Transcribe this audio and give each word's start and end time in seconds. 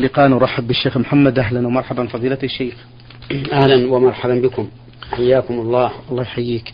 لقاء 0.00 0.28
نرحب 0.28 0.66
بالشيخ 0.66 0.96
محمد 0.96 1.38
أهلا 1.38 1.66
ومرحبا 1.66 2.06
فضيلة 2.06 2.38
الشيخ. 2.42 2.74
أهلا 3.52 3.92
ومرحبا 3.92 4.34
بكم 4.40 4.68
حياكم 5.10 5.54
الله. 5.54 5.92
الله 6.10 6.22
يحييك. 6.22 6.72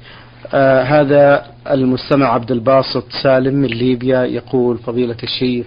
آه 0.55 0.83
هذا 0.83 1.47
المستمع 1.71 2.27
عبد 2.27 2.51
الباسط 2.51 3.05
سالم 3.23 3.55
من 3.55 3.69
ليبيا 3.69 4.25
يقول 4.25 4.79
فضيلة 4.79 5.17
الشيخ 5.23 5.67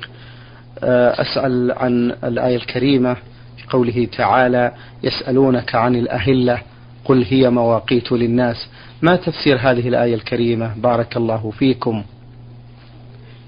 آه 0.83 1.21
أسأل 1.21 1.71
عن 1.71 2.11
الآية 2.23 2.55
الكريمة 2.55 3.13
في 3.57 3.67
قوله 3.69 4.07
تعالى 4.17 4.71
يسألونك 5.03 5.75
عن 5.75 5.95
الأهلة 5.95 6.61
قل 7.05 7.23
هي 7.23 7.49
مواقيت 7.49 8.11
للناس 8.11 8.67
ما 9.01 9.15
تفسير 9.15 9.57
هذه 9.57 9.87
الآية 9.87 10.15
الكريمة 10.15 10.75
بارك 10.77 11.17
الله 11.17 11.51
فيكم. 11.51 12.03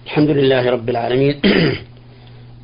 الحمد 0.05 0.29
لله 0.29 0.69
رب 0.69 0.89
العالمين 0.89 1.41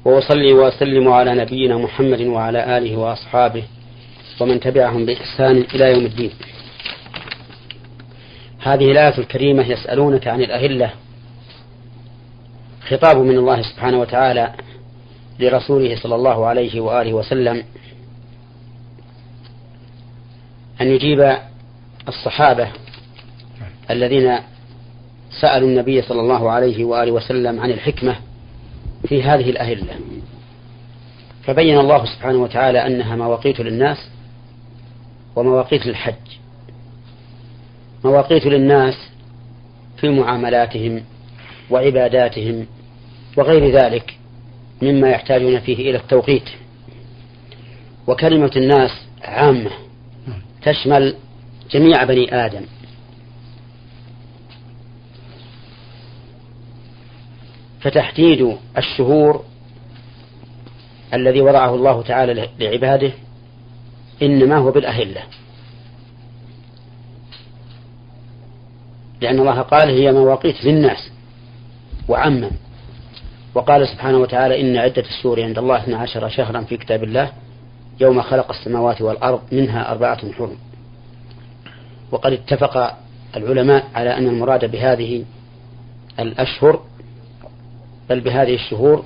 وأصلي 0.06 0.54
وأسلم 0.54 1.08
على 1.08 1.36
نبينا 1.36 1.78
محمد 1.78 2.22
وعلى 2.22 2.78
آله 2.78 2.98
وأصحابه 2.98 3.64
ومن 4.40 4.60
تبعهم 4.60 5.06
بإحسان 5.06 5.58
إلى 5.58 5.92
يوم 5.92 6.06
الدين. 6.06 6.32
هذه 8.60 8.92
الآية 8.92 9.18
الكريمة 9.18 9.72
يسألونك 9.72 10.28
عن 10.28 10.42
الأهلة. 10.42 10.92
خطاب 12.90 13.18
من 13.18 13.38
الله 13.38 13.62
سبحانه 13.62 14.00
وتعالى 14.00 14.54
لرسوله 15.40 15.96
صلى 15.96 16.16
الله 16.16 16.46
عليه 16.46 16.80
وآله 16.82 17.14
وسلم 17.14 17.64
أن 20.82 20.88
يجيب 20.88 21.38
الصحابة 22.08 22.68
الذين 23.92 24.38
سألوا 25.42 25.70
النبي 25.70 26.02
صلى 26.02 26.22
الله 26.22 26.52
عليه 26.52 26.86
وآله 26.86 27.12
وسلم 27.12 27.60
عن 27.60 27.72
الحكمة 27.72 28.16
في 29.06 29.24
هذه 29.24 29.50
الأهلة. 29.50 30.00
فبين 31.44 31.78
الله 31.78 32.06
سبحانه 32.06 32.38
وتعالى 32.38 32.88
أنها 32.88 33.16
مواقيت 33.16 33.60
للناس 33.60 33.98
ومواقيت 35.36 35.86
للحج. 35.86 36.14
مواقيت 38.04 38.46
للناس 38.46 38.96
في 39.98 40.10
معاملاتهم 40.10 41.04
وعباداتهم 41.70 42.66
وغير 43.38 43.72
ذلك 43.72 44.18
مما 44.82 45.10
يحتاجون 45.10 45.60
فيه 45.60 45.90
إلى 45.90 45.98
التوقيت. 45.98 46.50
وكلمة 48.08 48.52
الناس 48.56 48.92
عامة 49.24 49.72
تشمل 50.62 51.16
جميع 51.72 52.04
بني 52.04 52.46
آدم. 52.46 52.66
فتحديد 57.86 58.58
الشهور 58.78 59.44
الذي 61.14 61.42
وضعه 61.42 61.76
الله 61.76 62.02
تعالى 62.02 62.50
لعباده 62.60 63.12
إنما 64.22 64.58
هو 64.58 64.72
بالأهلة. 64.72 65.22
لأن 69.22 69.40
الله 69.40 69.62
قال 69.62 69.90
هي 69.90 70.12
مواقيت 70.12 70.66
للناس 70.66 71.12
وعما. 72.08 72.52
وقال 73.56 73.88
سبحانه 73.88 74.18
وتعالى 74.18 74.62
إن 74.62 74.78
عدة 74.78 75.04
الشهور 75.04 75.44
عند 75.44 75.58
الله 75.58 75.84
12 75.84 76.30
شهرا 76.30 76.62
في 76.62 76.78
كتاب 76.78 77.04
الله 77.04 77.32
يوم 78.00 78.22
خلق 78.22 78.50
السماوات 78.50 79.02
والأرض 79.02 79.42
منها 79.52 79.92
أربعة 79.92 80.32
حرم. 80.34 80.58
وقد 82.12 82.34
اتفق 82.34 82.98
العلماء 83.36 83.88
على 83.96 84.18
أن 84.18 84.28
المراد 84.28 84.72
بهذه 84.72 85.26
الأشهر 86.20 86.95
بل 88.10 88.20
بهذه 88.20 88.56
الشهور 88.56 89.06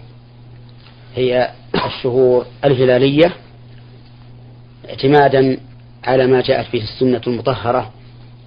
هي 1.15 1.51
الشهور 1.85 2.45
الهلالية 2.65 3.33
اعتمادا 4.89 5.57
على 6.03 6.27
ما 6.27 6.41
جاءت 6.41 6.65
فيه 6.65 6.83
السنة 6.83 7.21
المطهرة 7.27 7.91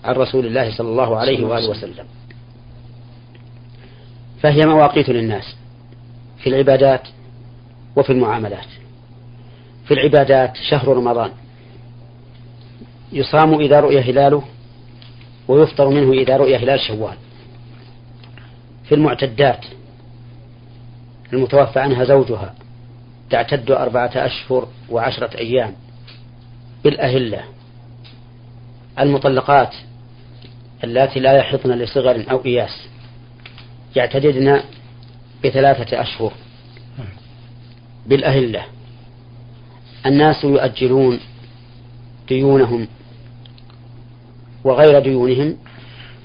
عن 0.04 0.14
رسول 0.14 0.46
الله 0.46 0.76
صلى 0.76 0.88
الله 0.88 1.16
عليه 1.16 1.44
وآله 1.44 1.70
وسلم. 1.70 2.06
فهي 4.42 4.66
مواقيت 4.66 5.08
للناس 5.08 5.56
في 6.38 6.48
العبادات 6.48 7.08
وفي 7.96 8.12
المعاملات. 8.12 8.66
في 9.84 9.94
العبادات 9.94 10.56
شهر 10.70 10.88
رمضان. 10.88 11.30
يصام 13.12 13.60
إذا 13.60 13.80
رؤي 13.80 14.00
هلاله 14.00 14.42
ويفطر 15.48 15.88
منه 15.88 16.12
إذا 16.12 16.36
رؤي 16.36 16.56
هلال 16.56 16.80
شوال. 16.80 17.16
في 18.84 18.94
المعتدات 18.94 19.64
المتوفى 21.32 21.80
عنها 21.80 22.04
زوجها 22.04 22.54
تعتد 23.30 23.70
أربعة 23.70 24.10
أشهر 24.14 24.68
وعشرة 24.90 25.38
أيام 25.38 25.74
بالأهلة. 26.84 27.44
المطلقات 28.98 29.74
اللاتي 30.84 31.20
لا 31.20 31.32
يحضن 31.32 31.70
لصغر 31.70 32.24
أو 32.30 32.44
إياس 32.44 32.86
يعتددن 33.96 34.60
بثلاثة 35.44 36.00
أشهر 36.00 36.32
بالأهلة. 38.06 38.62
الناس 40.06 40.44
يؤجلون 40.44 41.20
ديونهم 42.28 42.88
وغير 44.64 45.00
ديونهم 45.00 45.56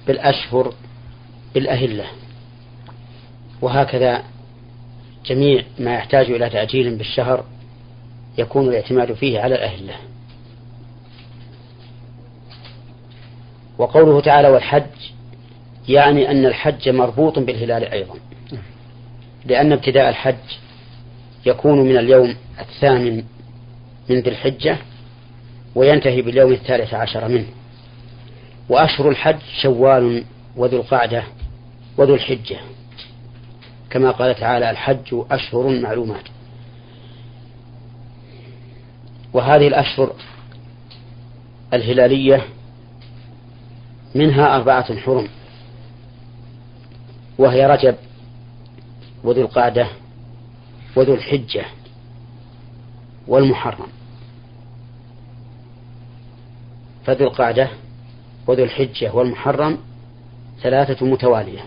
بالأشهر 0.08 0.74
بالأهلة. 1.54 2.06
وهكذا 3.62 4.24
جميع 5.28 5.64
ما 5.80 5.94
يحتاج 5.96 6.32
إلى 6.32 6.50
تأجيل 6.50 6.96
بالشهر 6.96 7.46
يكون 8.38 8.68
الاعتماد 8.68 9.14
فيه 9.14 9.40
على 9.40 9.56
الأهلة. 9.56 9.94
وقوله 13.78 14.22
تعالى 14.22 14.48
والحج 14.48 14.84
يعني 15.90 16.32
أن 16.32 16.46
الحج 16.46 16.90
مربوط 16.90 17.40
بالهلال 17.40 17.84
أيضا. 17.84 18.16
لأن 19.46 19.72
ابتداء 19.72 20.10
الحج 20.10 20.36
يكون 21.46 21.80
من 21.80 21.98
اليوم 21.98 22.36
الثامن 22.60 23.24
من 24.10 24.20
ذي 24.20 24.30
الحجة 24.30 24.78
وينتهي 25.76 26.22
باليوم 26.22 26.52
الثالث 26.52 26.94
عشر 26.94 27.28
منه. 27.28 27.48
وأشهر 28.70 29.10
الحج 29.10 29.40
شوال 29.62 30.24
وذو 30.56 30.78
القعدة 30.78 31.24
وذو 31.98 32.16
الحجة. 32.16 32.58
كما 33.90 34.12
قال 34.12 34.36
تعالى 34.36 34.70
الحج 34.70 35.24
أشهر 35.32 35.80
معلومات. 35.82 36.24
وهذه 39.34 39.68
الأشهر 39.68 40.14
الهلالية 41.74 42.46
منها 44.16 44.56
أربعة 44.56 45.00
حرم 45.00 45.28
وهي 47.38 47.66
رجب 47.66 47.96
وذو 49.24 49.42
القعدة 49.42 49.88
وذو 50.96 51.14
الحجة 51.14 51.66
والمحرم. 53.28 53.88
فذو 57.06 57.28
القعدة 57.28 57.70
وذو 58.48 58.64
الحجة 58.64 59.16
والمحرم 59.16 59.78
ثلاثة 60.62 61.06
متوالية 61.06 61.62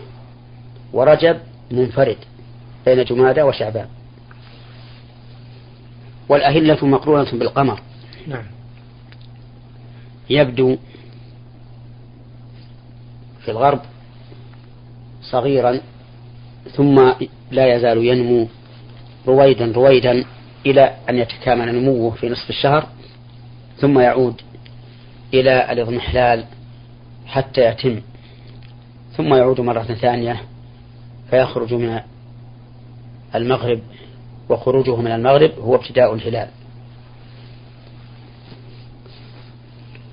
ورجب 0.93 1.39
منفرد 1.73 2.17
بين 2.85 3.03
جمادى 3.03 3.41
وشعبان. 3.41 3.87
والأهلة 6.29 6.85
مقرونة 6.85 7.31
بالقمر. 7.31 7.79
نعم. 8.27 8.45
يبدو 10.29 10.77
في 13.45 13.51
الغرب 13.51 13.81
صغيرا 15.21 15.79
ثم 16.75 17.13
لا 17.51 17.75
يزال 17.75 18.05
ينمو 18.05 18.47
رويدا 19.27 19.71
رويدا 19.71 20.25
إلى 20.65 20.95
أن 21.09 21.17
يتكامل 21.17 21.75
نموه 21.75 22.11
في 22.11 22.29
نصف 22.29 22.49
الشهر 22.49 22.87
ثم 23.77 23.99
يعود 23.99 24.41
إلى 25.33 25.71
الإضمحلال 25.71 26.45
حتى 27.27 27.61
يتم 27.61 28.01
ثم 29.17 29.33
يعود 29.33 29.61
مرة 29.61 29.83
ثانية 29.83 30.41
فيخرج 31.31 31.73
من 31.73 31.99
المغرب 33.35 33.79
وخروجه 34.49 34.95
من 34.95 35.11
المغرب 35.11 35.51
هو 35.59 35.75
ابتداء 35.75 36.13
الهلال. 36.13 36.47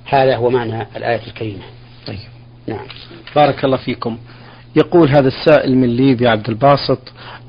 هذا 0.05 0.37
هو 0.37 0.51
معنى 0.51 0.83
الآية 0.97 1.27
الكريمة. 1.27 1.63
طيب. 2.07 2.19
نعم. 2.67 2.87
بارك 3.37 3.65
الله 3.65 3.77
فيكم. 3.77 4.19
يقول 4.77 5.09
هذا 5.09 5.29
السائل 5.29 5.77
من 5.77 5.97
ليبيا 5.97 6.31
عبد 6.31 6.49
الباسط 6.49 6.99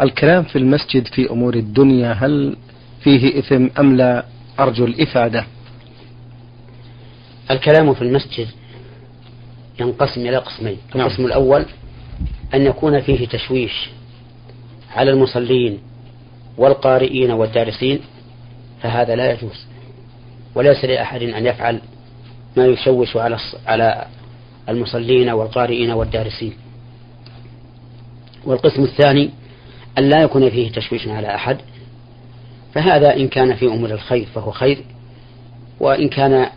الكلام 0.02 0.44
في 0.44 0.58
المسجد 0.58 1.08
في 1.08 1.30
أمور 1.30 1.54
الدنيا 1.54 2.14
هل 2.14 2.58
فيه 3.04 3.40
إثم 3.40 3.68
أم 3.80 3.96
لا؟ 3.96 4.26
أرجو 4.60 4.86
الإفادة. 4.86 5.46
الكلام 7.52 7.94
في 7.94 8.02
المسجد 8.02 8.48
ينقسم 9.80 10.22
إلى 10.22 10.38
قسمين 10.38 10.78
نعم. 10.96 11.08
القسم 11.08 11.26
الأول 11.26 11.66
أن 12.54 12.66
يكون 12.66 13.02
فيه 13.02 13.28
تشويش 13.28 13.90
على 14.96 15.12
المصلين 15.12 15.80
والقارئين 16.58 17.32
والدارسين 17.32 18.00
فهذا 18.82 19.16
لا 19.16 19.32
يجوز. 19.32 19.66
وليس 20.56 20.86
لأحد 20.86 21.22
أن 21.22 21.46
يفعل 21.46 21.82
ما 22.58 22.66
يشوش 22.66 23.18
على 23.18 23.38
على 23.68 24.08
المصلين 24.70 25.30
والقارئين 25.30 25.92
والدارسين. 25.92 26.54
والقسم 28.46 28.84
الثاني 28.84 29.30
أن 29.98 30.10
لا 30.10 30.22
يكون 30.22 30.50
فيه 30.50 30.72
تشويش 30.72 31.08
على 31.08 31.36
أحد 31.36 31.58
فهذا 32.74 33.16
إن 33.16 33.28
كان 33.28 33.56
في 33.56 33.66
أمور 33.66 33.92
الخير 33.92 34.26
فهو 34.36 34.52
خير 34.52 34.84
وإن 35.80 36.10
كان 36.10 36.50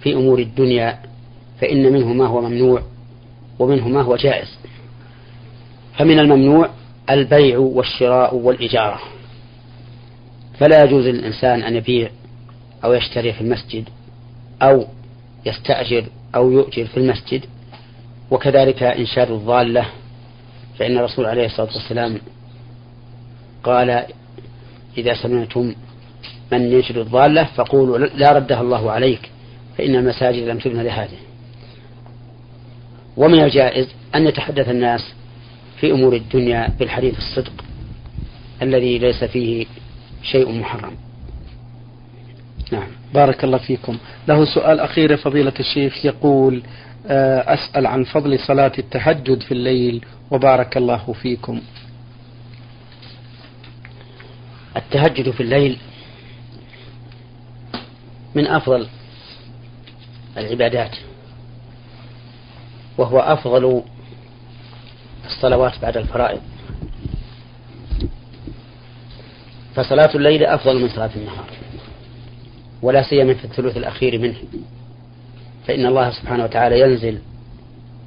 في 0.00 0.12
أمور 0.12 0.38
الدنيا 0.38 0.98
فإن 1.60 1.92
منه 1.92 2.12
ما 2.12 2.26
هو 2.26 2.40
ممنوع 2.40 2.82
ومنه 3.58 3.88
ما 3.88 4.02
هو 4.02 4.16
جائز. 4.16 4.58
فمن 5.98 6.18
الممنوع 6.18 6.68
البيع 7.10 7.58
والشراء 7.58 8.34
والإجارة. 8.34 9.00
فلا 10.58 10.84
يجوز 10.84 11.06
للإنسان 11.06 11.62
أن 11.62 11.76
يبيع 11.76 12.10
أو 12.84 12.92
يشتري 12.92 13.32
في 13.32 13.40
المسجد 13.40 13.88
أو 14.62 14.86
يستأجر 15.46 16.04
أو 16.34 16.50
يؤجر 16.50 16.86
في 16.86 16.96
المسجد. 16.96 17.44
وكذلك 18.30 18.82
إنشاد 18.82 19.30
الضالة 19.30 19.86
فإن 20.78 20.98
الرسول 20.98 21.26
عليه 21.26 21.46
الصلاة 21.46 21.68
والسلام 21.74 22.18
قال 23.64 24.04
إذا 24.98 25.14
سمعتم 25.14 25.74
من 26.52 26.72
ينشد 26.72 26.96
الضالة 26.96 27.44
فقولوا 27.44 27.98
لا 27.98 28.32
ردها 28.32 28.60
الله 28.60 28.90
عليك 28.90 29.30
فإن 29.78 29.94
المساجد 29.94 30.48
لم 30.48 30.58
تبنى 30.58 30.82
لهذا 30.82 31.16
ومن 33.16 33.40
الجائز 33.44 33.88
أن 34.14 34.26
يتحدث 34.26 34.68
الناس 34.68 35.00
في 35.80 35.92
أمور 35.92 36.16
الدنيا 36.16 36.68
بالحديث 36.78 37.18
الصدق 37.18 37.52
الذي 38.62 38.98
ليس 38.98 39.24
فيه 39.24 39.66
شيء 40.22 40.52
محرم. 40.52 40.92
نعم. 42.72 42.88
بارك 43.14 43.44
الله 43.44 43.58
فيكم. 43.58 43.98
له 44.28 44.44
سؤال 44.44 44.80
أخير 44.80 45.16
فضيلة 45.16 45.52
الشيخ 45.60 46.04
يقول 46.04 46.62
آه، 47.06 47.54
أسأل 47.54 47.86
عن 47.86 48.04
فضل 48.04 48.38
صلاة 48.38 48.72
التهجد 48.78 49.42
في 49.42 49.52
الليل 49.52 50.04
وبارك 50.30 50.76
الله 50.76 51.12
فيكم. 51.22 51.60
التهجد 54.76 55.30
في 55.30 55.42
الليل 55.42 55.78
من 58.34 58.46
أفضل 58.46 58.86
العبادات 60.36 60.96
وهو 62.98 63.18
أفضل 63.18 63.82
الصلوات 65.30 65.72
بعد 65.82 65.96
الفرائض. 65.96 66.40
فصلاة 69.74 70.14
الليل 70.14 70.44
أفضل 70.44 70.82
من 70.82 70.88
صلاة 70.88 71.10
النهار 71.16 71.46
ولا 72.82 73.02
سيما 73.02 73.34
في 73.34 73.44
الثلث 73.44 73.76
الأخير 73.76 74.18
منه. 74.18 74.36
فإن 75.66 75.86
الله 75.86 76.10
سبحانه 76.10 76.44
وتعالى 76.44 76.80
ينزل 76.80 77.18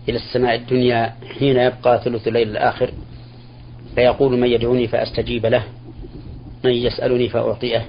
إلى 0.10 0.18
السماء 0.18 0.56
الدنيا 0.56 1.16
حين 1.40 1.58
يبقى 1.58 2.02
ثلث 2.04 2.28
الليل 2.28 2.50
الآخر 2.50 2.92
فيقول 3.96 4.38
من 4.40 4.48
يدعوني 4.48 4.88
فأستجيب 4.88 5.46
له 5.46 5.64
من 6.64 6.72
يسألني 6.72 7.30
فأعطيه 7.30 7.86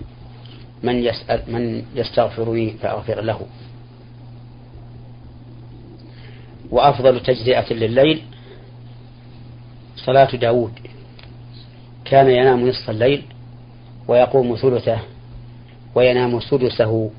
من 0.82 1.04
يسأل 1.04 1.42
من 1.48 1.82
يستغفرني 1.94 2.70
فأغفر 2.82 3.20
له. 3.20 3.40
وأفضل 6.70 7.20
تجزئة 7.20 7.72
لليل 7.72 8.22
صلاة 10.06 10.36
داود. 10.36 10.72
كان 12.04 12.30
ينام 12.30 12.68
نصف 12.68 12.90
الليل 12.90 13.22
ويقوم 14.08 14.56
ثلثه 14.56 14.98
وينام 15.94 16.40
سدسه. 16.40 17.10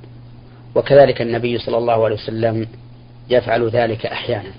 وكذلك 0.76 1.22
النبي 1.22 1.58
صلى 1.58 1.78
الله 1.78 2.06
عليه 2.06 2.16
وسلم 2.16 2.68
يفعل 3.30 3.70
ذلك 3.70 4.06
أحيانا. 4.06 4.52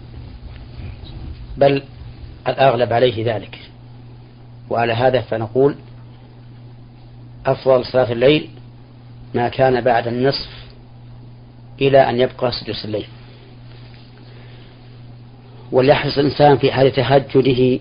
بل 1.57 1.83
الأغلب 2.49 2.93
عليه 2.93 3.35
ذلك. 3.37 3.59
وعلى 4.71 4.93
هذا 4.93 5.21
فنقول 5.21 5.75
أفضل 7.47 7.85
صلاة 7.85 8.13
الليل 8.13 8.49
ما 9.35 9.49
كان 9.49 9.81
بعد 9.81 10.09
النصف 10.09 10.49
إلى 11.81 12.11
أن 12.11 12.21
يبقى 12.21 12.53
سدس 12.53 12.85
الليل. 12.85 13.07
وليحرص 15.73 16.19
الإنسان 16.19 16.57
في 16.59 16.73
حال 16.73 16.93
تهجده 16.93 17.79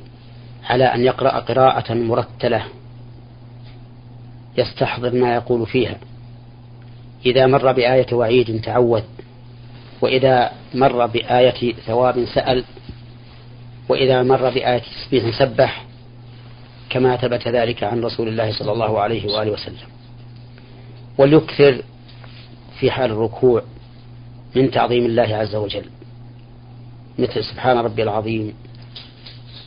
على 0.66 0.84
أن 0.84 1.04
يقرأ 1.04 1.40
قراءة 1.40 1.94
مرتلة 1.94 2.66
يستحضر 4.58 5.12
ما 5.12 5.36
يقول 5.36 5.66
فيها. 5.66 5.98
إذا 7.26 7.48
مر 7.48 7.72
بآية 7.72 8.14
وعيد 8.14 8.62
تعوذ 8.62 9.04
وإذا 10.02 10.52
مر 10.74 11.06
بآية 11.06 11.74
ثواب 11.74 12.26
سأل 12.26 12.64
وإذا 13.90 14.24
مر 14.24 14.50
بآية 14.50 14.82
تسبيح 14.82 15.40
سبح 15.40 15.86
كما 16.90 17.18
ثبت 17.18 17.48
ذلك 17.48 17.84
عن 17.84 18.04
رسول 18.04 18.28
الله 18.28 18.52
صلى 18.52 18.72
الله 18.72 19.00
عليه 19.00 19.34
وآله 19.34 19.52
وسلم. 19.52 19.88
وليكثر 21.18 21.82
في 22.80 22.92
حال 22.92 23.12
الركوع 23.12 23.64
من 24.56 24.72
تعظيم 24.72 25.06
الله 25.06 25.36
عز 25.36 25.56
وجل. 25.56 25.86
مثل 27.20 27.44
سبحان 27.44 27.78
ربي 27.78 28.04
العظيم 28.04 28.54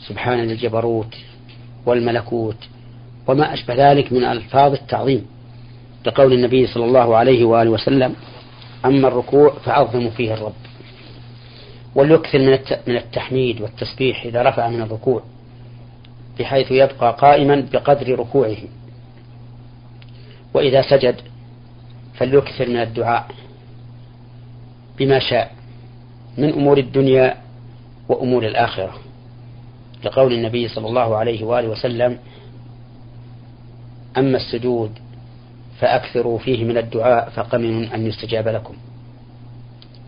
سبحان 0.08 0.40
الجبروت 0.40 1.14
والملكوت 1.87 2.56
وما 3.26 3.55
أشبه 3.55 3.90
ذلك 3.93 4.12
من 4.12 4.25
ألفاظ 4.25 4.72
التعظيم 4.72 5.26
لقول 6.06 6.32
النبي 6.32 6.66
صلى 6.66 6.84
الله 6.84 7.16
عليه 7.16 7.44
وآله 7.44 7.70
وسلم 7.70 8.14
أما 8.84 9.08
الركوع 9.08 9.52
فعظموا 9.64 10.10
فيه 10.10 10.34
الرب. 10.34 10.52
وليكثر 11.94 12.38
من 12.87 12.96
التحميد 12.96 13.60
والتسبيح 13.60 14.25
إذا 14.25 14.43
رفع 14.43 14.69
من 14.69 14.81
الركوع 14.82 15.22
بحيث 16.38 16.70
يبقى 16.70 17.16
قائما 17.20 17.66
بقدر 17.72 18.19
ركوعه. 18.19 18.56
وإذا 20.55 20.82
سجد 20.82 21.16
فليكثر 22.14 22.69
من 22.69 22.76
الدعاء 22.76 23.26
بما 24.99 25.19
شاء 25.19 25.52
من 26.38 26.52
أمور 26.52 26.78
الدنيا 26.78 27.34
وأمور 28.08 28.46
الآخرة. 28.46 29.07
لقول 30.04 30.32
النبي 30.32 30.68
صلى 30.68 30.86
الله 30.86 31.16
عليه 31.16 31.44
وآله 31.44 31.68
وسلم 31.68 32.18
أما 34.18 34.36
السجود 34.36 34.98
فأكثروا 35.80 36.38
فيه 36.38 36.64
من 36.64 36.78
الدعاء 36.78 37.30
فقمن 37.30 37.84
أن 37.84 38.06
يستجاب 38.06 38.48
لكم. 38.48 38.74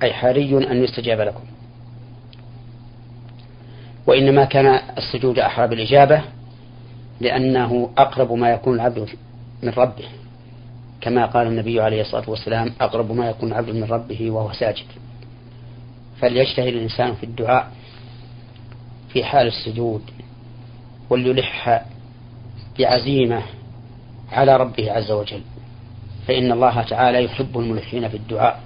أي 0.02 0.12
حري 0.12 0.70
أن 0.70 0.84
يستجاب 0.84 1.20
لكم. 1.20 1.44
وإنما 4.06 4.44
كان 4.44 4.80
السجود 4.98 5.38
أحرى 5.38 5.68
بالإجابة 5.68 6.22
لأنه 7.20 7.90
أقرب 7.98 8.32
ما 8.32 8.50
يكون 8.50 8.74
العبد 8.74 9.08
من 9.62 9.68
ربه. 9.68 10.04
كما 11.00 11.26
قال 11.26 11.46
النبي 11.46 11.80
عليه 11.80 12.00
الصلاة 12.00 12.30
والسلام 12.30 12.72
أقرب 12.80 13.12
ما 13.12 13.28
يكون 13.30 13.48
العبد 13.48 13.70
من 13.70 13.84
ربه 13.84 14.30
وهو 14.30 14.52
ساجد. 14.52 14.86
فليجتهد 16.20 16.66
الإنسان 16.66 17.14
في 17.14 17.24
الدعاء 17.24 17.70
في 19.12 19.24
حال 19.24 19.46
السجود 19.46 20.02
وليلح 21.10 21.84
بعزيمة 22.78 23.42
على 24.32 24.56
ربه 24.56 24.92
عز 24.92 25.10
وجل. 25.10 25.42
فإن 26.26 26.52
الله 26.52 26.82
تعالى 26.82 27.24
يحب 27.24 27.58
الملحين 27.58 28.08
في 28.08 28.16
الدعاء. 28.16 28.60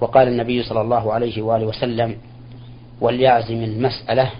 وقال 0.00 0.28
النبي 0.28 0.62
صلى 0.62 0.80
الله 0.80 1.12
عليه 1.12 1.42
وآله 1.42 1.66
وسلم 1.66 2.16
وليعزم 3.00 3.62
المسألة 3.62 4.30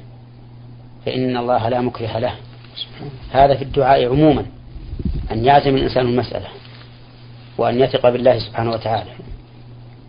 فإن 1.07 1.37
الله 1.37 1.69
لا 1.69 1.81
مكره 1.81 2.19
له. 2.19 2.35
هذا 3.31 3.55
في 3.55 3.63
الدعاء 3.65 4.09
عموما 4.09 4.47
أن 5.33 5.45
يعزم 5.45 5.77
الإنسان 5.77 6.07
المسألة 6.07 6.49
وأن 7.59 7.81
يثق 7.81 8.09
بالله 8.09 8.39
سبحانه 8.39 8.71
وتعالى 8.71 9.11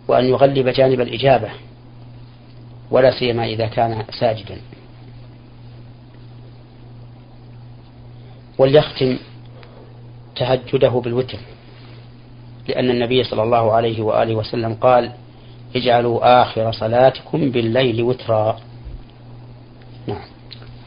وأن 0.08 0.24
يغلب 0.24 0.68
جانب 0.68 1.00
الإجابة 1.00 1.48
ولا 2.90 3.10
سيما 3.18 3.44
إذا 3.44 3.66
كان 3.66 4.04
ساجدا. 4.20 4.56
وليختم 8.58 9.16
تهجده 10.36 10.88
بالوتر 10.88 11.38
لأن 12.68 12.90
النبي 12.90 13.24
صلى 13.24 13.42
الله 13.42 13.72
عليه 13.72 14.02
وآله 14.02 14.34
وسلم 14.34 14.74
قال 14.74 15.10
اجعلوا 15.76 16.42
آخر 16.42 16.72
صلاتكم 16.72 17.50
بالليل 17.50 18.02
وترا. 18.02 18.56
نعم. 20.06 20.24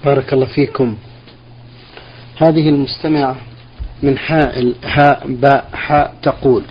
بارك 0.05 0.33
الله 0.33 0.45
فيكم. 0.45 0.97
هذه 2.37 2.69
المستمعة 2.69 3.35
من 4.03 4.17
حاء 4.17 4.73
هاء 4.83 5.27
باء 5.27 5.69
حاء 5.73 6.13
تقول 6.23 6.63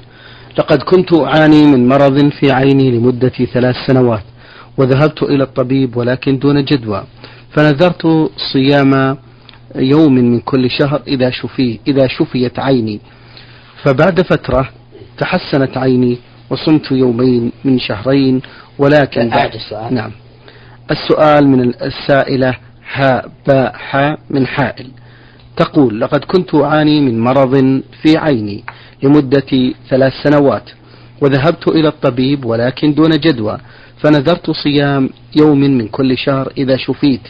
لقد 0.58 0.82
كنت 0.82 1.12
أعاني 1.12 1.64
من 1.66 1.88
مرض 1.88 2.28
في 2.28 2.52
عيني 2.52 2.90
لمدة 2.90 3.28
ثلاث 3.28 3.76
سنوات 3.86 4.22
وذهبت 4.78 5.22
إلى 5.22 5.44
الطبيب 5.44 5.96
ولكن 5.96 6.38
دون 6.38 6.64
جدوى 6.64 7.04
فنذرت 7.50 8.30
صيام 8.52 9.16
يوم 9.76 10.14
من 10.14 10.40
كل 10.40 10.71
شهر 10.71 11.02
إذا 11.09 11.30
شفي 11.30 11.78
إذا 11.88 12.06
شفيت 12.06 12.59
عيني. 12.59 13.00
فبعد 13.83 14.23
فترة 14.23 14.68
تحسنت 15.18 15.76
عيني 15.76 16.18
وصمت 16.50 16.92
يومين 16.92 17.52
من 17.64 17.78
شهرين 17.78 18.42
ولكن 18.78 19.28
بعد 19.28 19.54
السؤال. 19.54 19.95
نعم. 19.95 20.11
السؤال 20.90 21.49
من 21.49 21.73
السائلة 21.83 22.54
هاء 22.92 23.30
باء 23.47 23.73
حاء 23.73 24.18
من 24.30 24.47
حائل. 24.47 24.90
تقول 25.56 26.00
لقد 26.00 26.25
كنت 26.25 26.54
أعاني 26.54 27.00
من 27.00 27.21
مرض 27.21 27.83
في 28.02 28.16
عيني 28.16 28.64
لمدة 29.02 29.73
ثلاث 29.90 30.12
سنوات 30.23 30.71
وذهبت 31.21 31.68
إلى 31.68 31.88
الطبيب 31.88 32.45
ولكن 32.45 32.95
دون 32.95 33.11
جدوى 33.11 33.59
فنذرت 34.00 34.50
صيام 34.50 35.11
يوم 35.37 35.61
من 35.61 35.88
كل 35.88 36.18
شهر 36.18 36.52
إذا 36.59 36.76
شفيت. 36.76 37.21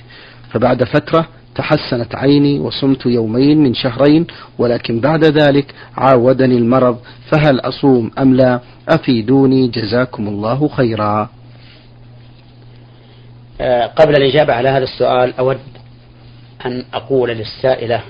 فبعد 0.52 0.84
فترة 0.84 1.28
تحسنت 1.56 2.14
عيني 2.14 2.58
وصمت 2.60 3.06
يومين 3.06 3.58
من 3.58 3.74
شهرين 3.74 4.26
ولكن 4.58 5.00
بعد 5.00 5.24
ذلك 5.24 5.74
عاودني 5.96 6.56
المرض 6.58 6.98
فهل 7.30 7.60
أصوم 7.60 8.10
أم 8.18 8.34
لا؟ 8.34 8.60
أفيدوني 8.88 9.68
جزاكم 9.68 10.28
الله 10.28 10.68
خيرا. 10.68 11.28
آه، 13.60 13.86
قبل 13.86 14.16
الإجابة 14.16 14.52
على 14.52 14.68
هذا 14.68 14.84
السؤال 14.84 15.34
أود 15.38 15.58
أن 16.66 16.84
أقول 16.94 17.30
للسائلة 17.30 18.02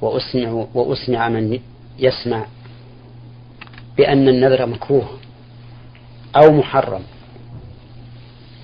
وأسمع 0.00 0.66
وأسمع 0.74 1.28
من 1.28 1.58
يسمع 1.98 2.46
بأن 3.96 4.28
النذر 4.28 4.66
مكروه 4.66 5.08
أو 6.36 6.52
محرم 6.52 7.02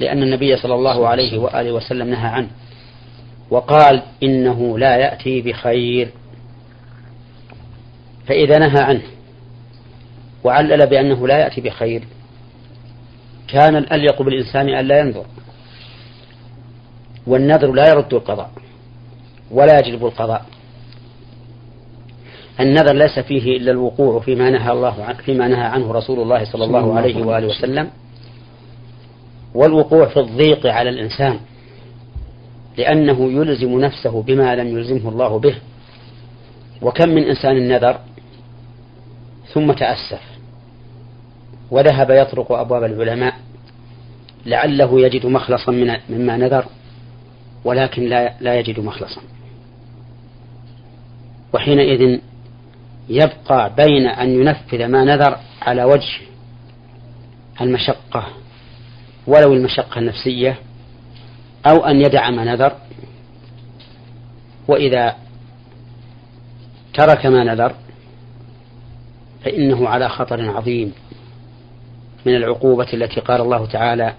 لأن 0.01 0.23
النبي 0.23 0.57
صلى 0.57 0.75
الله 0.75 1.09
عليه 1.09 1.39
وآله 1.39 1.73
وسلم 1.73 2.11
نهى 2.11 2.29
عنه. 2.29 2.49
وقال 3.50 4.02
إنه 4.23 4.78
لا 4.78 4.97
يأتي 4.97 5.40
بخير. 5.40 6.09
فإذا 8.26 8.59
نهى 8.59 8.83
عنه 8.83 9.02
وعلل 10.45 10.87
بأنه 10.87 11.26
لا 11.26 11.38
يأتي 11.38 11.61
بخير 11.61 12.05
كان 13.49 13.76
الأليق 13.76 14.23
بالإنسان 14.23 14.69
أن 14.69 14.85
لا 14.85 14.99
ينظر. 15.00 15.26
والنذر 17.26 17.73
لا 17.73 17.88
يرد 17.88 18.14
القضاء 18.14 18.50
ولا 19.50 19.78
يجلب 19.78 20.07
القضاء. 20.07 20.47
النذر 22.61 22.95
ليس 22.95 23.19
فيه 23.19 23.57
إلا 23.57 23.71
الوقوع 23.71 24.21
فيما 24.21 24.50
نهى 24.50 24.73
الله 24.73 25.05
عنه 25.05 25.19
فيما 25.19 25.49
نهى 25.49 25.64
عنه 25.64 25.93
رسول 25.93 26.21
الله 26.21 26.45
صلى 26.45 26.64
الله 26.64 26.95
عليه 26.95 27.26
وآله 27.26 27.47
وسلم 27.47 27.90
والوقوع 29.55 30.07
في 30.07 30.21
الضيق 30.21 30.67
على 30.67 30.90
الإنسان. 30.90 31.40
لأنه 32.78 33.32
يلزم 33.32 33.80
نفسه 33.80 34.23
بما 34.23 34.56
لم 34.56 34.78
يلزمه 34.78 35.08
الله 35.08 35.38
به. 35.38 35.54
وكم 36.82 37.08
من 37.08 37.23
إنسان 37.23 37.68
نذر 37.68 37.99
ثم 39.52 39.73
تأسف 39.73 40.23
وذهب 41.70 42.11
يطرق 42.11 42.52
أبواب 42.52 42.85
العلماء 42.85 43.35
لعله 44.47 45.00
يجد 45.00 45.26
مخلصا 45.26 45.73
مما 46.08 46.37
نذر 46.37 46.66
ولكن 47.64 48.02
لا 48.02 48.35
لا 48.40 48.54
يجد 48.54 48.80
مخلصا. 48.80 49.20
وحينئذ 51.54 52.20
يبقى 53.08 53.75
بين 53.76 54.06
أن 54.06 54.28
ينفذ 54.30 54.87
ما 54.87 55.04
نذر 55.04 55.38
على 55.62 55.85
وجه 55.85 56.20
المشقة 57.61 58.26
ولو 59.26 59.52
المشقة 59.52 59.99
النفسية 59.99 60.58
أو 61.69 61.85
أن 61.85 62.01
يدع 62.01 62.31
ما 62.31 62.45
نذر 62.45 62.73
وإذا 64.69 65.17
ترك 66.95 67.27
ما 67.27 67.45
نذر 67.45 67.75
فإنه 69.45 69.89
على 69.89 70.09
خطر 70.09 70.51
عظيم 70.57 70.93
من 72.27 72.37
العقوبة 72.37 72.87
التي 72.93 73.21
قال 73.21 73.41
الله 73.41 73.67
تعالى 73.67 74.15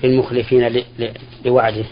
في 0.00 0.06
المخلفين 0.06 0.82
لوعده. 1.44 1.84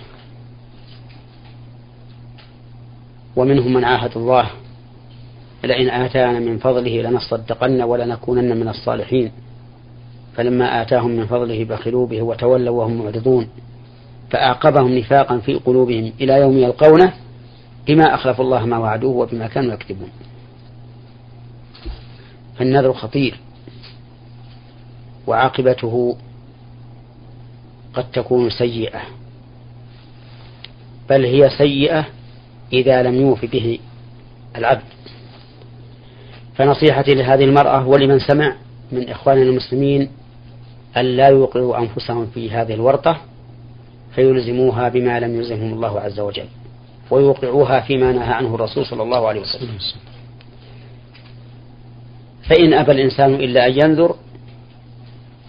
ومنهم 3.36 3.72
من 3.72 3.84
عاهد 3.84 4.16
الله 4.16 4.50
لئن 5.64 5.90
آتانا 5.90 6.38
من 6.38 6.58
فضله 6.58 7.02
لنصدقن 7.02 7.82
ولنكونن 7.82 8.56
من 8.56 8.68
الصالحين. 8.68 9.32
فلما 10.36 10.82
آتاهم 10.82 11.10
من 11.10 11.26
فضله 11.26 11.64
بخلوا 11.64 12.06
به 12.06 12.22
وتولوا 12.22 12.78
وهم 12.78 13.04
معرضون. 13.04 13.48
فأعقبهم 14.32 14.98
نفاقا 14.98 15.38
في 15.38 15.54
قلوبهم 15.54 16.12
إلى 16.20 16.32
يوم 16.32 16.58
يلقونه 16.58 17.12
بما 17.86 18.14
أخلفوا 18.14 18.44
الله 18.44 18.66
ما 18.66 18.78
وعدوه 18.78 19.16
وبما 19.16 19.46
كانوا 19.46 19.74
يكتبون 19.74 20.08
فالنذر 22.56 22.92
خطير. 22.92 23.40
وعاقبته 25.26 26.16
قد 27.94 28.10
تكون 28.10 28.50
سيئة. 28.50 29.00
بل 31.10 31.24
هي 31.24 31.50
سيئة 31.58 32.06
إذا 32.72 33.02
لم 33.02 33.14
يوف 33.14 33.44
به 33.44 33.78
العبد. 34.56 34.82
فنصيحتي 36.54 37.14
لهذه 37.14 37.44
المرأة 37.44 37.88
ولمن 37.88 38.18
سمع 38.18 38.56
من 38.92 39.08
إخواننا 39.08 39.42
المسلمين 39.42 40.10
أن 40.96 41.04
لا 41.04 41.28
يوقعوا 41.28 41.78
أنفسهم 41.78 42.26
في 42.26 42.50
هذه 42.50 42.74
الورطة 42.74 43.31
فيلزموها 44.14 44.88
بما 44.88 45.20
لم 45.20 45.36
يلزمهم 45.36 45.72
الله 45.72 46.00
عز 46.00 46.20
وجل 46.20 46.46
ويوقعوها 47.10 47.80
فيما 47.80 48.12
نهى 48.12 48.32
عنه 48.32 48.54
الرسول 48.54 48.86
صلى 48.86 49.02
الله 49.02 49.28
عليه 49.28 49.40
وسلم. 49.40 49.78
فإن 52.48 52.74
أبى 52.74 52.92
الإنسان 52.92 53.34
إلا 53.34 53.66
أن 53.66 53.72
ينذر 53.72 54.14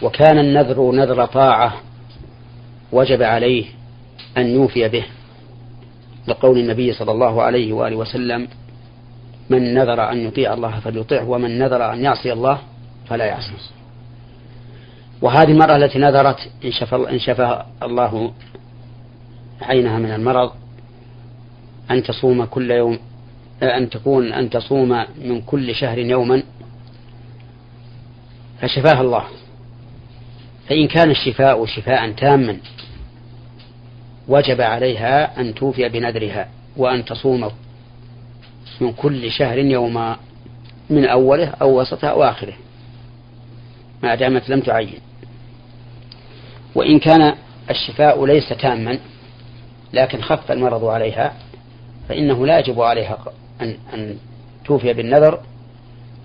وكان 0.01 0.39
النذر 0.39 0.91
نذر 0.91 1.25
طاعة 1.25 1.73
وجب 2.91 3.23
عليه 3.23 3.65
أن 4.37 4.47
يوفي 4.47 4.89
به 4.89 5.05
لقول 6.27 6.57
النبي 6.57 6.93
صلى 6.93 7.11
الله 7.11 7.41
عليه 7.41 7.73
وآله 7.73 7.95
وسلم 7.95 8.47
من 9.49 9.73
نذر 9.73 10.11
أن 10.11 10.17
يطيع 10.27 10.53
الله 10.53 10.79
فليطيعه 10.79 11.29
ومن 11.29 11.59
نذر 11.59 11.93
أن 11.93 12.03
يعصي 12.03 12.33
الله 12.33 12.59
فلا 13.09 13.25
يعصي 13.25 13.51
وهذه 15.23 15.51
المرأة 15.51 15.75
التي 15.75 15.99
نذرت 15.99 16.49
إن 16.65 16.71
شفى, 16.71 16.95
إن 16.95 17.19
شفى 17.19 17.63
الله 17.83 18.33
عينها 19.61 19.99
من 19.99 20.11
المرض 20.11 20.51
أن 21.91 22.03
تصوم 22.03 22.45
كل 22.45 22.71
يوم 22.71 22.99
أن 23.63 23.89
تكون 23.89 24.33
أن 24.33 24.49
تصوم 24.49 25.05
من 25.21 25.41
كل 25.41 25.75
شهر 25.75 25.97
يوما 25.97 26.43
فشفاها 28.61 29.01
الله. 29.01 29.23
فإن 30.69 30.87
كان 30.87 31.11
الشفاء 31.11 31.65
شفاء 31.65 32.11
تاما 32.11 32.57
وجب 34.27 34.61
عليها 34.61 35.41
أن 35.41 35.55
توفي 35.55 35.89
بنذرها 35.89 36.49
وأن 36.77 37.05
تصوم 37.05 37.51
من 38.81 38.93
كل 38.93 39.31
شهر 39.31 39.57
يوما 39.57 40.17
من 40.89 41.05
أوله 41.05 41.47
أو 41.47 41.81
وسطه 41.81 42.07
أو 42.07 42.23
آخره 42.23 42.53
ما 44.03 44.15
دامت 44.15 44.49
لم 44.49 44.59
تعين. 44.59 45.12
وإن 46.75 46.99
كان 46.99 47.35
الشفاء 47.69 48.25
ليس 48.25 48.49
تاما 48.49 48.99
لكن 49.93 50.21
خف 50.21 50.51
المرض 50.51 50.85
عليها 50.85 51.33
فإنه 52.09 52.45
لا 52.45 52.59
يجب 52.59 52.81
عليها 52.81 53.17
أن, 53.61 53.77
أن 53.93 54.17
توفي 54.65 54.93
بالنذر 54.93 55.39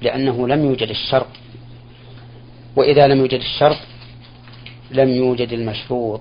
لأنه 0.02 0.48
لم 0.48 0.64
يوجد 0.64 0.88
الشرط. 0.88 1.26
وإذا 2.76 3.06
لم 3.06 3.18
يوجد 3.18 3.40
الشرط 3.40 3.76
لم 4.90 5.08
يوجد 5.08 5.52
المشروط. 5.52 6.20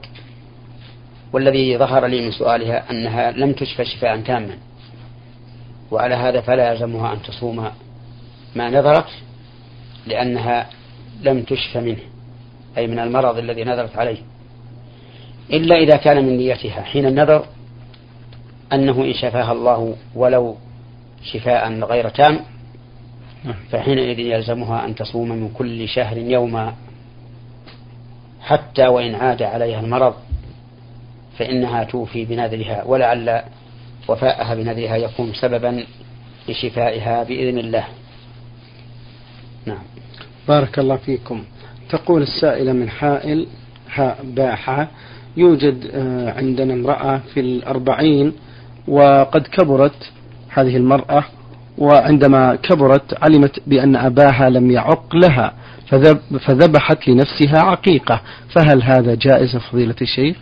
والذي 1.33 1.77
ظهر 1.77 2.05
لي 2.05 2.21
من 2.21 2.31
سؤالها 2.31 2.91
أنها 2.91 3.31
لم 3.31 3.53
تشفى 3.53 3.85
شفاء 3.85 4.21
تاما. 4.21 4.57
وعلى 5.91 6.15
هذا 6.15 6.41
فلا 6.41 6.71
يلزمها 6.71 7.13
أن 7.13 7.21
تصوم 7.21 7.71
ما 8.55 8.69
نذرت 8.69 9.09
لأنها 10.07 10.69
لم 11.21 11.43
تشف 11.43 11.77
منه. 11.77 12.16
أي 12.77 12.87
من 12.87 12.99
المرض 12.99 13.37
الذي 13.37 13.63
نذرت 13.63 13.97
عليه. 13.97 14.17
إلا 15.53 15.75
إذا 15.75 15.95
كان 15.95 16.25
من 16.25 16.37
نيتها 16.37 16.81
حين 16.81 17.05
النذر 17.05 17.45
أنه 18.73 19.03
إن 19.03 19.13
شفاها 19.13 19.51
الله 19.51 19.95
ولو 20.15 20.55
شفاء 21.23 21.73
غير 21.79 22.09
تام 22.09 22.39
فحينئذ 23.71 24.19
يلزمها 24.19 24.85
أن 24.85 24.95
تصوم 24.95 25.29
من 25.29 25.49
كل 25.49 25.87
شهر 25.87 26.17
يوما. 26.17 26.73
حتى 28.41 28.87
وإن 28.87 29.15
عاد 29.15 29.43
عليها 29.43 29.79
المرض 29.79 30.13
فإنها 31.37 31.83
توفي 31.83 32.25
بنذرها 32.25 32.83
ولعل 32.83 33.41
وفاءها 34.07 34.55
بنذرها 34.55 34.95
يكون 34.95 35.33
سببا 35.33 35.85
لشفائها 36.49 37.23
بإذن 37.23 37.57
الله. 37.57 37.87
نعم. 39.65 39.83
بارك 40.47 40.79
الله 40.79 40.95
فيكم. 40.95 41.43
تقول 41.89 42.21
السائلة 42.21 42.73
من 42.73 42.89
حائل 42.89 43.47
حاء 43.89 44.17
باحة 44.23 44.87
يوجد 45.37 45.89
آه، 45.93 46.31
عندنا 46.37 46.73
امرأة 46.73 47.21
في 47.33 47.39
الأربعين 47.39 48.33
وقد 48.87 49.41
كبرت 49.41 50.11
هذه 50.49 50.77
المرأة 50.77 51.23
وعندما 51.77 52.55
كبرت 52.55 53.23
علمت 53.23 53.61
بأن 53.67 53.95
أباها 53.95 54.49
لم 54.49 54.71
يعق 54.71 55.15
لها 55.15 55.53
فذبحت 56.39 57.07
لنفسها 57.07 57.59
عقيقة. 57.59 58.21
فهل 58.55 58.83
هذا 58.83 59.15
جائز 59.15 59.57
فضيلة 59.57 59.95
الشيخ؟ 60.01 60.37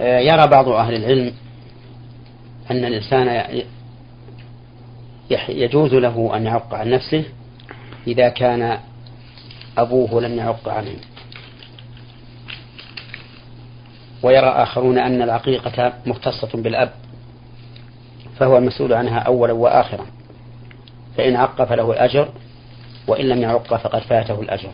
آه، 0.00 0.18
يرى 0.18 0.46
بعض 0.46 0.68
أهل 0.68 0.94
العلم 0.94 1.32
أن 2.70 2.84
الإنسان 2.84 3.44
يجوز 5.48 5.94
له 5.94 6.36
أن 6.36 6.46
يعق 6.46 6.74
عن 6.74 6.90
نفسه 6.90 7.24
إذا 8.06 8.28
كان 8.28 8.78
أبوه 9.78 10.20
لم 10.20 10.38
يعق 10.38 10.68
عنه 10.68 10.96
ويرى 14.22 14.48
آخرون 14.48 14.98
أن 14.98 15.22
العقيقة 15.22 15.92
مختصة 16.06 16.48
بالأب 16.62 16.92
فهو 18.38 18.58
المسؤول 18.58 18.92
عنها 18.92 19.18
أولا 19.18 19.52
وآخرا. 19.52 20.06
فإن 21.16 21.36
عق 21.36 21.64
فله 21.64 21.92
الأجر 21.92 22.28
وإن 23.06 23.28
لم 23.28 23.42
يعق 23.42 23.76
فقد 23.76 24.02
فاته 24.02 24.40
الأجر. 24.40 24.70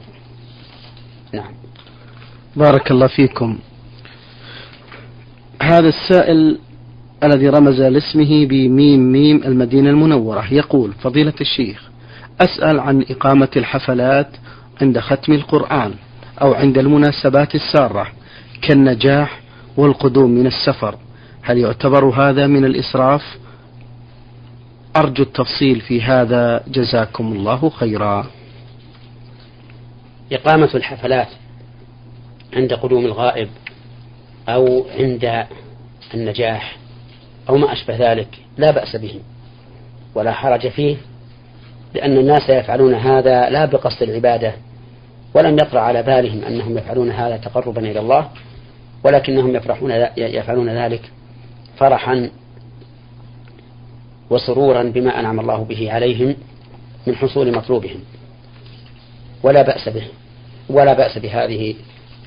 نعم. 1.33 1.55
بارك 2.57 2.91
الله 2.91 3.07
فيكم. 3.07 3.59
هذا 5.63 5.89
السائل 5.89 6.59
الذي 7.25 7.49
رمز 7.49 7.81
لاسمه 7.81 8.47
بميم 8.47 9.13
ميم 9.13 9.43
المدينة 9.45 9.91
المنورة 9.91 10.53
يقول 10.53 10.93
فضيلة 10.93 11.35
الشيخ 11.41 11.91
أسأل 12.41 12.81
عن 12.81 13.05
إقامة 13.11 13.49
الحفلات 13.57 14.29
عند 14.83 14.99
ختم 14.99 15.33
القرآن 15.33 15.95
أو 16.43 16.55
عند 16.55 16.79
المناسبات 16.79 17.55
السارة 17.55 18.07
كالنجاح 18.63 19.41
والقدوم 19.77 20.31
من 20.31 20.47
السفر. 20.47 20.99
هل 21.43 21.59
يعتبر 21.59 22.05
هذا 22.05 22.47
من 22.47 22.65
الإسراف؟ 22.65 23.23
أرجو 24.97 25.23
التفصيل 25.23 25.81
في 25.81 26.03
هذا. 26.03 26.63
جزاكم 26.69 27.33
الله 27.33 27.71
خيرا. 27.71 28.27
إقامة 30.33 30.71
الحفلات 30.75 31.29
عند 32.53 32.73
قدوم 32.73 33.05
الغائب 33.05 33.49
أو 34.49 34.87
عند 34.99 35.45
النجاح 36.15 36.77
أو 37.49 37.57
ما 37.57 37.73
أشبه 37.73 38.13
ذلك 38.13 38.29
لا 38.57 38.71
بأس 38.71 38.97
به 38.97 39.21
ولا 40.15 40.33
حرج 40.33 40.69
فيه 40.69 40.97
لأن 41.95 42.17
الناس 42.17 42.49
يفعلون 42.49 42.95
هذا 42.95 43.51
لا 43.51 43.65
بقصد 43.65 44.03
العبادة 44.03 44.55
ولم 45.35 45.55
يطرأ 45.55 45.81
على 45.81 46.03
بالهم 46.03 46.45
أنهم 46.45 46.79
يفعلون 46.79 47.11
هذا 47.11 47.37
تقربا 47.37 47.81
إلى 47.81 48.01
الله 48.01 48.29
ولكنهم 49.05 49.57
يفرحون 49.57 49.91
يفعلون 50.17 50.69
ذلك 50.69 51.11
فرحا 51.77 52.31
وسرورا 54.31 54.83
بما 54.83 55.21
أنعم 55.21 55.41
الله 55.41 55.65
به 55.65 55.93
عليهم 55.93 56.37
من 57.07 57.17
حصول 57.17 57.57
مطلوبهم. 57.57 58.01
ولا 59.43 59.63
بأس 59.63 59.89
به 59.89 60.05
ولا 60.69 60.93
بأس 60.93 61.19
بهذه 61.19 61.75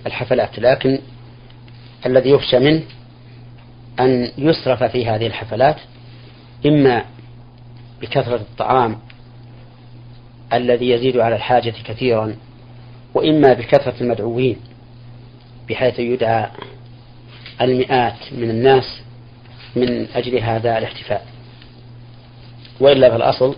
الحفلات 0.06 0.60
لكن 0.60 1.00
الذي 2.06 2.30
يخشى 2.30 2.60
منه 2.60 2.82
أن 4.00 4.32
يسرف 4.38 4.84
في 4.84 5.06
هذه 5.06 5.28
الحفلات 5.28 5.76
إما 6.66 7.06
بكثرة 8.02 8.36
الطعام 8.36 9.00
الذي 10.54 10.90
يزيد 10.90 11.18
على 11.18 11.36
الحاجة 11.36 11.74
كثيرا 11.86 12.36
وإما 13.16 13.54
بكثرة 13.54 13.94
المدعوين 14.02 14.58
بحيث 15.70 16.00
يدعى 16.00 16.50
المئات 17.62 18.34
من 18.38 18.50
الناس 18.50 19.02
من 19.76 20.08
أجل 20.16 20.38
هذا 20.38 20.78
الاحتفال. 20.78 21.22
وإلا 22.80 23.10
فالأصل 23.10 23.56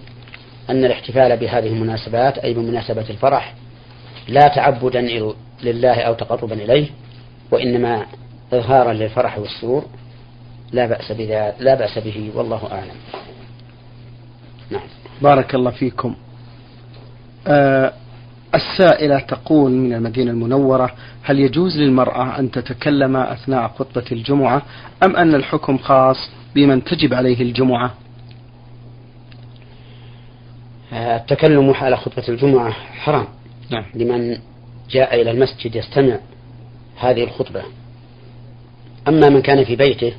أن 0.70 0.86
الاحتفال 0.86 1.38
بهذه 1.38 1.68
المناسبات 1.68 2.38
أي 2.38 2.54
بمناسبة 2.54 3.10
الفرح 3.10 3.54
لا 4.28 4.48
تعبدا 4.48 5.02
لله 5.63 6.02
أو 6.02 6.13
تقربا 6.13 6.56
إليه 6.56 6.88
وإنما 7.52 8.06
إظهارا 8.54 8.93
للفرح 8.93 9.38
والسرور 9.38 9.86
لا 10.72 10.86
بأس 10.86 11.12
لا 11.60 11.76
بأس 11.76 12.00
به 12.00 12.32
والله 12.36 12.72
أعلم. 12.72 12.96
نعم. 14.70 14.88
بارك 15.22 15.56
الله 15.56 15.72
فيكم. 15.72 16.15
آه 17.48 17.93
السائلة 18.56 19.20
تقول 19.20 19.72
من 19.72 19.94
المدينة 19.94 20.32
المنورة 20.32 20.92
هل 21.24 21.40
يجوز 21.40 21.78
للمرأة 21.78 22.40
أن 22.40 22.52
تتكلم 22.52 23.18
أثناء 23.18 23.68
خطبة 23.68 24.06
الجمعة 24.12 24.62
أم 25.06 25.16
أن 25.16 25.36
الحكم 25.36 25.78
خاص 25.78 26.30
بمن 26.56 26.84
تجب 26.84 27.14
عليه 27.14 27.42
الجمعة؟ 27.42 27.94
التكلم 30.94 31.74
على 31.74 31.98
خطبة 31.98 32.24
الجمعة 32.30 32.72
حرام. 32.72 33.28
نعم. 33.72 33.86
لمن 33.96 34.38
جاء 34.90 35.22
إلى 35.22 35.32
المسجد 35.32 35.76
يستمع 35.76 36.20
هذه 36.98 37.24
الخطبة. 37.24 37.64
أما 39.08 39.30
من 39.30 39.42
كان 39.42 39.64
في 39.64 39.76
بيته 39.76 40.14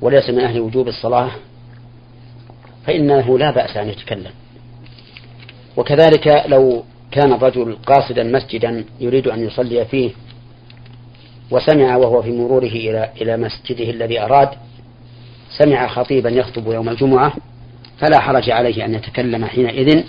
وليس 0.00 0.30
من 0.30 0.40
أهل 0.40 0.60
وجوب 0.60 0.88
الصلاة 0.88 1.30
فإنه 2.86 3.38
لا 3.38 3.50
بأس 3.50 3.76
أن 3.76 3.88
يتكلم. 3.88 4.30
وكذلك 5.76 6.44
لو 6.46 6.84
كان 7.14 7.32
الرجل 7.32 7.76
قاصدا 7.86 8.22
مسجدا 8.22 8.84
يريد 9.00 9.28
أن 9.28 9.46
يصلي 9.46 9.84
فيه 9.84 10.10
وسمع 11.50 11.96
وهو 11.96 12.22
في 12.22 12.30
مروره 12.32 12.64
إلى 12.64 13.10
إلى 13.20 13.36
مسجده 13.36 13.90
الذي 13.90 14.20
أراد 14.20 14.48
سمع 15.58 15.86
خطيبا 15.86 16.30
يخطب 16.30 16.72
يوم 16.72 16.88
الجمعة 16.88 17.32
فلا 17.98 18.20
حرج 18.20 18.50
عليه 18.50 18.84
أن 18.84 18.94
يتكلم 18.94 19.44
حينئذ 19.44 20.04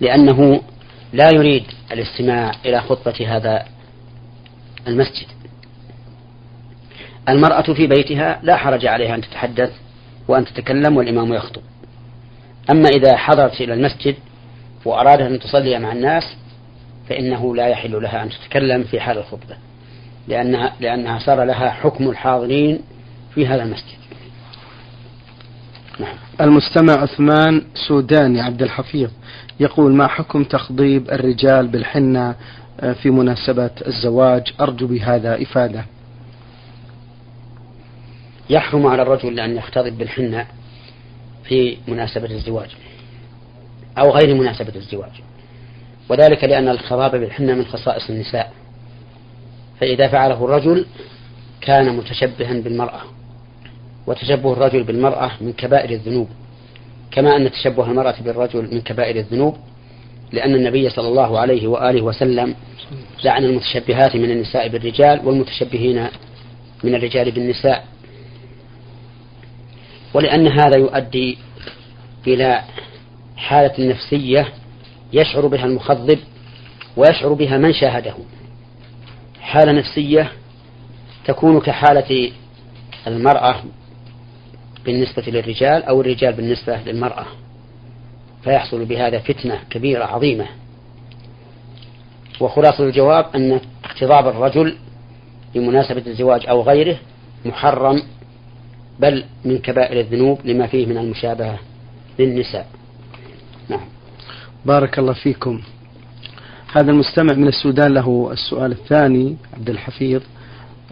لأنه 0.00 0.60
لا 1.12 1.30
يريد 1.34 1.64
الاستماع 1.92 2.52
إلى 2.64 2.80
خطبة 2.80 3.36
هذا 3.36 3.64
المسجد. 4.88 5.26
المرأة 7.28 7.72
في 7.72 7.86
بيتها 7.86 8.40
لا 8.42 8.56
حرج 8.56 8.86
عليها 8.86 9.14
أن 9.14 9.20
تتحدث 9.20 9.70
وأن 10.28 10.44
تتكلم 10.44 10.96
والإمام 10.96 11.34
يخطب. 11.34 11.62
أما 12.70 12.88
إذا 12.88 13.16
حضرت 13.16 13.60
إلى 13.60 13.74
المسجد 13.74 14.16
وأرادت 14.86 15.22
أن 15.22 15.38
تصلي 15.38 15.78
مع 15.78 15.92
الناس 15.92 16.36
فإنه 17.08 17.56
لا 17.56 17.66
يحل 17.66 18.02
لها 18.02 18.22
أن 18.22 18.30
تتكلم 18.30 18.84
في 18.84 19.00
حال 19.00 19.18
الخطبة 19.18 19.56
لأنها, 20.28 20.72
لأنها 20.80 21.18
صار 21.18 21.44
لها 21.44 21.70
حكم 21.70 22.10
الحاضرين 22.10 22.80
في 23.34 23.46
هذا 23.46 23.62
المسجد. 23.62 23.96
نعم. 26.00 26.14
المستمع 26.40 26.92
عثمان 26.92 27.62
سوداني 27.88 28.40
عبد 28.40 28.62
الحفيظ 28.62 29.10
يقول 29.60 29.92
ما 29.92 30.06
حكم 30.06 30.44
تخضيب 30.44 31.10
الرجال 31.10 31.66
بالحنة 31.68 32.34
في 33.02 33.10
مناسبة 33.10 33.70
الزواج؟ 33.86 34.52
أرجو 34.60 34.86
بهذا 34.86 35.42
إفادة. 35.42 35.84
يحرم 38.50 38.86
على 38.86 39.02
الرجل 39.02 39.40
أن 39.40 39.56
يختضب 39.56 39.98
بالحنة 39.98 40.46
في 41.44 41.76
مناسبة 41.88 42.30
الزواج. 42.30 42.70
أو 43.98 44.10
غير 44.10 44.34
مناسبة 44.34 44.72
الزواج. 44.76 45.12
وذلك 46.08 46.44
لأن 46.44 46.68
الخضاب 46.68 47.10
بالحنة 47.10 47.54
من 47.54 47.64
خصائص 47.64 48.10
النساء. 48.10 48.52
فإذا 49.80 50.08
فعله 50.08 50.44
الرجل 50.44 50.86
كان 51.60 51.96
متشبها 51.96 52.60
بالمرأة 52.60 53.00
وتشبه 54.06 54.52
الرجل 54.52 54.82
بالمرأة 54.82 55.30
من 55.40 55.52
كبائر 55.52 55.90
الذنوب. 55.90 56.28
كما 57.10 57.36
أن 57.36 57.50
تشبه 57.50 57.90
المرأة 57.90 58.14
بالرجل 58.20 58.74
من 58.74 58.80
كبائر 58.80 59.16
الذنوب 59.16 59.56
لأن 60.32 60.54
النبي 60.54 60.88
صلى 60.90 61.08
الله 61.08 61.38
عليه 61.38 61.66
وآله 61.66 62.02
وسلم 62.02 62.54
لعن 63.24 63.44
المتشبهات 63.44 64.16
من 64.16 64.30
النساء 64.30 64.68
بالرجال 64.68 65.26
والمتشبهين 65.26 66.06
من 66.84 66.94
الرجال 66.94 67.30
بالنساء. 67.30 67.84
ولأن 70.14 70.46
هذا 70.46 70.78
يؤدي 70.78 71.38
إلى 72.26 72.62
حالة 73.36 73.88
نفسية 73.90 74.48
يشعر 75.12 75.46
بها 75.46 75.64
المخضب 75.64 76.18
ويشعر 76.96 77.32
بها 77.32 77.58
من 77.58 77.72
شاهده. 77.72 78.14
حالة 79.40 79.72
نفسية 79.72 80.32
تكون 81.24 81.60
كحالة 81.60 82.32
المرأة 83.06 83.54
بالنسبة 84.84 85.22
للرجال 85.26 85.82
أو 85.82 86.00
الرجال 86.00 86.32
بالنسبة 86.32 86.76
للمرأة. 86.86 87.26
فيحصل 88.44 88.84
بهذا 88.84 89.18
فتنة 89.18 89.58
كبيرة 89.70 90.04
عظيمة. 90.04 90.46
وخلاصة 92.40 92.84
الجواب 92.84 93.26
أن 93.34 93.60
اختضاب 93.84 94.28
الرجل 94.28 94.76
بمناسبة 95.54 96.02
الزواج 96.06 96.46
أو 96.48 96.62
غيره 96.62 96.96
محرم 97.44 98.02
بل 99.00 99.24
من 99.44 99.58
كبائر 99.58 100.00
الذنوب 100.00 100.40
لما 100.44 100.66
فيه 100.66 100.86
من 100.86 100.98
المشابهة 100.98 101.58
للنساء. 102.18 102.66
بارك 104.66 104.98
الله 104.98 105.12
فيكم. 105.12 105.60
هذا 106.76 106.90
المستمع 106.90 107.34
من 107.34 107.48
السودان 107.48 107.94
له 107.94 108.28
السؤال 108.32 108.72
الثاني 108.72 109.36
عبد 109.54 109.70
الحفيظ. 109.70 110.22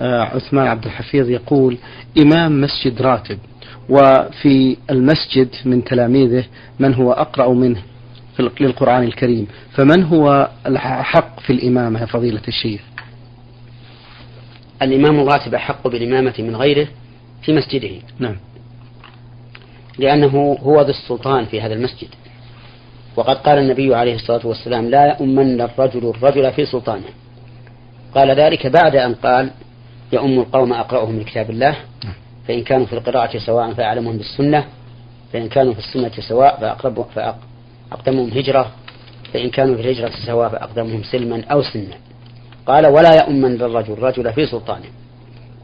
آه 0.00 0.20
عثمان 0.22 0.66
عبد 0.66 0.84
الحفيظ 0.84 1.30
يقول 1.30 1.78
إمام 2.18 2.60
مسجد 2.60 3.02
راتب 3.02 3.38
وفي 3.88 4.76
المسجد 4.90 5.48
من 5.64 5.84
تلاميذه 5.84 6.44
من 6.78 6.94
هو 6.94 7.12
أقرأ 7.12 7.54
منه 7.54 7.82
للقرآن 8.60 9.02
الكريم 9.02 9.46
فمن 9.72 10.02
هو 10.02 10.50
الحق 10.66 11.40
في 11.40 11.52
الإمامة 11.52 12.00
يا 12.00 12.06
فضيلة 12.06 12.42
الشيخ؟ 12.48 12.80
الإمام 14.82 15.20
الراتب 15.20 15.54
أحق 15.54 15.88
بالإمامة 15.88 16.34
من 16.38 16.56
غيره 16.56 16.88
في 17.42 17.52
مسجده. 17.52 17.90
نعم. 18.18 18.37
لأنه 19.98 20.56
هو 20.60 20.80
ذو 20.80 20.90
السلطان 20.90 21.44
في 21.44 21.60
هذا 21.60 21.74
المسجد. 21.74 22.08
وقد 23.16 23.37
قال 23.37 23.59
النبي 23.59 23.94
عليه 23.94 24.14
الصلاة 24.14 24.46
والسلام 24.46 24.90
لا 24.90 25.07
يؤمن 25.07 25.61
الرجل 25.61 26.11
الرجل 26.11 26.53
في 26.53 26.66
سلطانه. 26.66 27.09
قال 28.14 28.31
ذلك 28.31 28.66
بعد 28.66 28.96
أن 28.96 29.14
قال 29.14 29.50
يؤم 30.12 30.38
القوم 30.38 30.72
أقرأهم 30.72 31.14
من 31.14 31.24
كتاب 31.24 31.50
الله 31.50 31.77
فإن 32.48 32.62
كانوا 32.62 32.87
في 32.87 32.92
القراءة 32.92 33.38
سواء 33.38 33.72
فأعلمهم 33.72 34.16
بالسنة 34.16 34.64
فإن 35.33 35.48
كانوا 35.48 35.72
في 35.72 35.79
السنة 35.79 36.11
سواء 36.29 36.61
فأقرب 36.61 37.07
فأقدمهم 37.14 38.29
هجرة 38.29 38.70
فإن 39.33 39.50
كانوا 39.50 39.77
في 39.77 39.81
الهجرة 39.81 40.11
سواء 40.27 40.48
فأقدمهم 40.48 41.03
سلما 41.03 41.44
أو 41.44 41.62
سنا 41.62 41.96
قال 42.66 42.87
ولا 42.87 43.14
يؤمن 43.14 43.62
الرجل 43.62 43.92
الرجل 43.92 44.33
في 44.33 44.46
سلطانه 44.46 44.88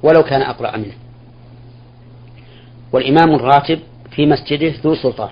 ولو 0.02 0.22
كان 0.22 0.42
أقرأ 0.42 0.76
منه. 0.76 0.94
والإمام 2.92 3.34
الراتب 3.34 3.78
في 4.10 4.26
مسجده 4.26 4.74
ذو 4.84 4.94
سلطان 4.94 5.30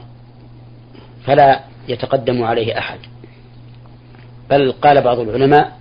فلا 1.25 1.61
يتقدم 1.89 2.43
عليه 2.43 2.79
أحد. 2.79 2.99
بل 4.51 4.73
قال 4.73 5.03
بعض 5.03 5.19
العلماء 5.19 5.79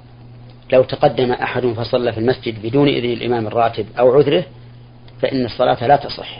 لو 0.73 0.83
تقدم 0.83 1.31
أحد 1.31 1.65
فصلى 1.65 2.13
في 2.13 2.19
المسجد 2.19 2.61
بدون 2.63 2.87
إذن 2.87 3.13
الإمام 3.13 3.47
الراتب 3.47 3.85
أو 3.99 4.15
عذره 4.15 4.43
فإن 5.21 5.45
الصلاة 5.45 5.87
لا 5.87 5.95
تصح 5.95 6.39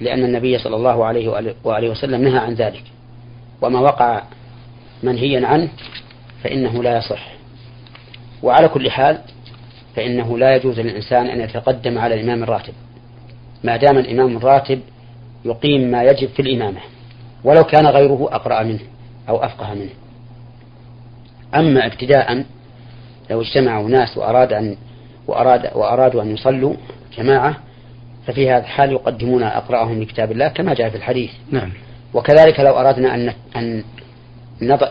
لأن 0.00 0.24
النبي 0.24 0.58
صلى 0.58 0.76
الله 0.76 1.04
عليه 1.04 1.54
وآله 1.64 1.90
وسلم 1.90 2.22
نهى 2.22 2.38
عن 2.38 2.54
ذلك. 2.54 2.82
وما 3.62 3.80
وقع 3.80 4.22
منهيا 5.02 5.46
عنه 5.46 5.68
فإنه 6.42 6.82
لا 6.82 6.98
يصح. 6.98 7.32
وعلى 8.42 8.68
كل 8.68 8.90
حال 8.90 9.18
فإنه 9.96 10.38
لا 10.38 10.56
يجوز 10.56 10.80
للإنسان 10.80 11.26
أن 11.26 11.40
يتقدم 11.40 11.98
على 11.98 12.14
الإمام 12.14 12.42
الراتب 12.42 12.72
ما 13.64 13.76
دام 13.76 13.98
الإمام 13.98 14.36
الراتب 14.36 14.80
يقيم 15.44 15.90
ما 15.90 16.04
يجب 16.04 16.28
في 16.28 16.42
الإمامة. 16.42 16.80
ولو 17.44 17.64
كان 17.64 17.86
غيره 17.86 18.28
أقرأ 18.32 18.62
منه 18.62 18.80
أو 19.28 19.44
أفقه 19.44 19.74
منه. 19.74 19.90
أما 21.54 21.86
ابتداء 21.86 22.44
لو 23.30 23.40
اجتمعوا 23.40 23.88
ناس 23.88 24.18
وأراد 24.18 24.52
أن 24.52 24.76
وأراد 25.26 25.70
وأرادوا 25.74 26.22
أن 26.22 26.30
يصلوا 26.30 26.74
جماعة 27.16 27.56
ففي 28.26 28.50
هذا 28.50 28.60
الحال 28.60 28.92
يقدمون 28.92 29.42
أقرأهم 29.42 30.02
لكتاب 30.02 30.32
الله 30.32 30.48
كما 30.48 30.74
جاء 30.74 30.90
في 30.90 30.96
الحديث. 30.96 31.30
نعم. 31.50 31.72
وكذلك 32.14 32.60
لو 32.60 32.72
أردنا 32.72 33.14
أن 33.14 33.32
أن 33.56 33.84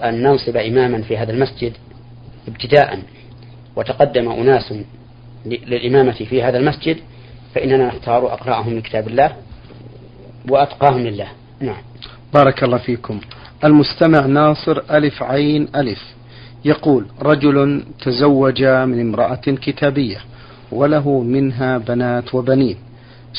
أن 0.03 0.23
ننصب 0.23 0.57
إماما 0.57 1.01
في 1.01 1.17
هذا 1.17 1.31
المسجد 1.31 1.73
ابتداء 2.47 2.99
وتقدم 3.75 4.31
أناس 4.31 4.73
للإمامة 5.45 6.11
في 6.11 6.43
هذا 6.43 6.57
المسجد 6.57 6.97
فإننا 7.55 7.87
نختار 7.87 8.33
أقرأهم 8.33 8.77
لكتاب 8.77 9.07
الله 9.07 9.35
وأتقاهم 10.49 10.99
لله. 10.99 11.27
نعم. 11.59 11.81
بارك 12.33 12.63
الله 12.63 12.77
فيكم. 12.77 13.19
المستمع 13.63 14.25
ناصر 14.25 14.81
ألف 14.91 15.23
عين 15.23 15.67
ألف. 15.75 15.99
يقول 16.65 17.05
رجل 17.21 17.83
تزوج 18.01 18.63
من 18.63 19.01
امرأة 19.01 19.35
كتابية 19.35 20.17
وله 20.71 21.21
منها 21.21 21.77
بنات 21.77 22.35
وبنين. 22.35 22.77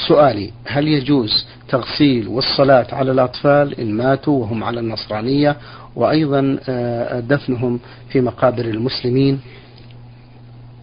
سؤالي 0.09 0.50
هل 0.64 0.88
يجوز 0.88 1.46
تغسيل 1.68 2.28
والصلاة 2.28 2.87
على 2.92 3.12
الأطفال 3.12 3.81
إن 3.81 3.94
ماتوا 3.96 4.40
وهم 4.40 4.64
على 4.64 4.81
النصرانية؟ 4.81 5.57
وأيضا 5.96 6.59
آه، 6.68 7.20
دفنهم 7.20 7.81
في 8.09 8.20
مقابر 8.20 8.64
المسلمين. 8.64 9.40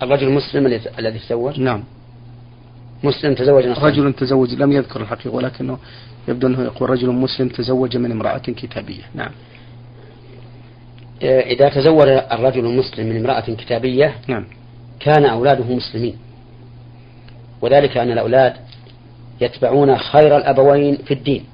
الرجل 0.02 0.28
المسلم 0.28 0.80
الذي 1.00 1.20
تزوج؟ 1.20 1.60
نعم. 1.60 1.84
مسلم 3.04 3.34
تزوج 3.34 3.68
نصراني. 3.68 3.92
رجل 3.92 4.14
تزوج 4.14 4.54
لم 4.54 4.72
يذكر 4.72 5.02
الحقيقة 5.02 5.36
ولكنه 5.36 5.78
يبدو 6.28 6.48
أنه 6.48 6.64
يقول 6.64 6.90
رجل 6.90 7.10
مسلم 7.10 7.48
تزوج 7.48 7.98
من 7.98 8.12
امرأة 8.12 8.38
كتابية. 8.38 9.04
نعم. 9.14 9.32
آه، 11.24 11.40
إذا 11.40 11.70
تزوج 11.70 12.08
الرجل 12.08 12.66
المسلم 12.66 13.10
من 13.10 13.18
امرأة 13.18 13.56
كتابية 13.56 14.16
نعم. 14.28 14.46
كان 15.00 15.26
أولاده 15.26 15.76
مسلمين. 15.76 16.18
وذلك 17.62 17.98
أن 17.98 18.12
الأولاد 18.12 18.54
يتبعون 19.42 19.98
خير 19.98 20.38
الأبوين 20.38 20.98
في 20.98 21.14
الدين 21.14 21.46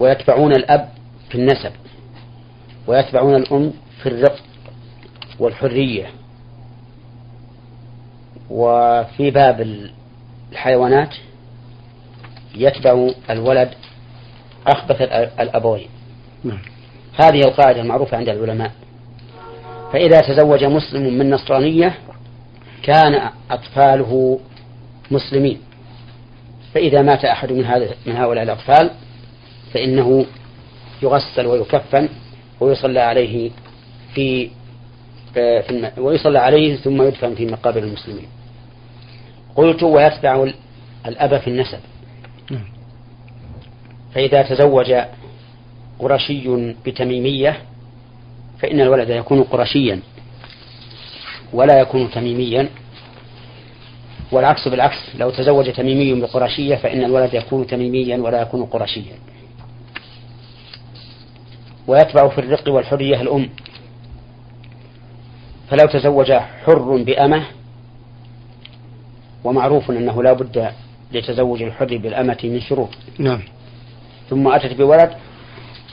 ويتبعون 0.00 0.52
الأب 0.52 0.88
في 1.28 1.34
النسب 1.34 1.72
ويتبعون 2.86 3.34
الأم 3.34 3.72
في 4.02 4.08
الرق 4.08 4.36
والحرية. 5.38 6.21
وفي 8.52 9.30
باب 9.30 9.88
الحيوانات 10.52 11.14
يتبع 12.54 13.10
الولد 13.30 13.70
أخبث 14.66 15.02
الأبوين. 15.40 15.88
نعم. 16.44 16.62
هذه 17.20 17.40
القاعدة 17.40 17.80
المعروفة 17.80 18.16
عند 18.16 18.28
العلماء. 18.28 18.72
فإذا 19.92 20.20
تزوج 20.20 20.64
مسلم 20.64 21.18
من 21.18 21.30
نصرانية 21.30 21.94
كان 22.82 23.30
أطفاله 23.50 24.40
مسلمين. 25.10 25.58
فإذا 26.74 27.02
مات 27.02 27.24
أحد 27.24 27.52
من 27.52 27.64
هذا 27.64 27.88
من 28.06 28.16
هؤلاء 28.16 28.44
الأطفال 28.44 28.90
فإنه 29.74 30.26
يغسل 31.02 31.46
ويكفن 31.46 32.08
ويصلى 32.60 33.00
عليه 33.00 33.50
في, 34.14 34.50
آه، 35.36 35.60
في 35.60 35.90
ويصلى 36.00 36.38
عليه 36.38 36.76
ثم 36.76 37.02
يدفن 37.02 37.34
في 37.34 37.46
مقابر 37.46 37.82
المسلمين. 37.82 38.26
قلت 39.56 39.82
ويتبع 39.82 40.52
الأب 41.06 41.38
في 41.38 41.50
النسب. 41.50 41.78
نعم. 42.50 42.64
فإذا 44.14 44.42
تزوج 44.42 44.94
قرشي 45.98 46.72
بتميمية 46.86 47.58
فإن 48.58 48.80
الولد 48.80 49.10
يكون 49.10 49.42
قرشيا 49.42 50.00
ولا 51.52 51.80
يكون 51.80 52.10
تميميا. 52.10 52.68
والعكس 54.32 54.68
بالعكس 54.68 54.98
لو 55.18 55.30
تزوج 55.30 55.72
تميمي 55.72 56.20
بقرشية 56.20 56.76
فإن 56.76 57.04
الولد 57.04 57.34
يكون 57.34 57.66
تميميا 57.66 58.16
ولا 58.16 58.42
يكون 58.42 58.64
قرشيا. 58.64 59.14
ويتبع 61.86 62.28
في 62.28 62.38
الرق 62.38 62.68
والحرية 62.68 63.20
الأم. 63.20 63.48
فلو 65.70 65.86
تزوج 65.92 66.32
حر 66.32 66.96
بأمة 66.96 67.46
ومعروف 69.44 69.90
أنه 69.90 70.22
لا 70.22 70.32
بد 70.32 70.72
لتزوج 71.12 71.62
الحر 71.62 71.96
بالأمة 71.96 72.38
من 72.44 72.60
شروط. 72.60 72.88
نعم. 73.18 73.40
ثم 74.30 74.48
أتت 74.48 74.76
بولد 74.76 75.10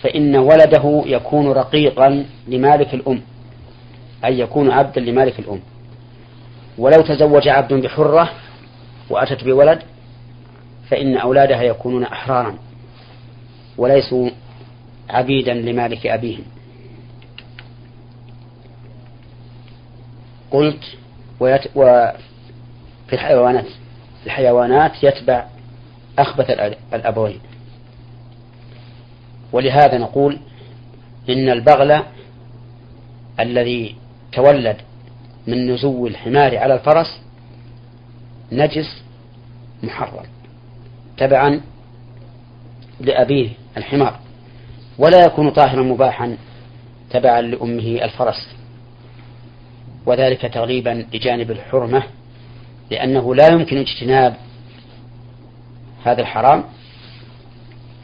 فإن 0.02 0.36
ولده 0.36 1.04
يكون 1.06 1.48
رقيقا 1.52 2.26
لمالك 2.48 2.94
الأم 2.94 3.22
أي 4.26 4.40
يكون 4.40 4.72
عبدا 4.72 5.02
لمالك 5.02 5.40
الأم. 5.40 5.60
ولو 6.78 7.02
تزوج 7.02 7.48
عبد 7.48 7.74
بحرة 7.74 8.30
وأتت 9.10 9.44
بولد 9.44 9.80
فإن 10.90 11.18
أولادها 11.18 11.64
يكونون 11.64 12.04
أحرارا 12.04 12.58
وليسوا 13.78 14.30
عبيدا 15.10 15.54
لمالك 15.54 16.08
أبيهم. 16.08 16.44
قلت 20.52 20.98
وفي 23.10 23.16
الحيوانات. 23.16 23.66
الحيوانات 24.26 25.04
يتبع 25.04 25.46
أخبث 26.20 26.50
الأبوين. 26.94 27.40
ولهذا 29.52 29.98
نقول 29.98 30.40
إن 31.30 31.50
البغل 31.50 32.04
الذي 33.40 33.96
تولد 34.32 34.78
من 35.48 35.72
نزو 35.72 36.08
الحمار 36.08 36.58
على 36.58 36.74
الفرس 36.74 37.22
نجس 38.52 39.04
محرم 39.84 40.26
تبعا 41.18 41.62
لأبيه 43.00 43.50
الحمار 43.78 44.20
ولا 44.98 45.26
يكون 45.26 45.50
طاهرا 45.50 45.84
مباحا 45.84 46.38
تبعا 47.10 47.42
لأمه 47.42 48.04
الفرس. 48.04 48.56
وذلك 50.06 50.42
تغليبا 50.42 51.06
لجانب 51.14 51.52
الحرمة 51.52 52.04
لأنه 52.92 53.36
لا 53.36 53.48
يمكن 53.52 53.78
اجتناب 53.78 54.36
هذا 56.04 56.22
الحرام 56.22 56.64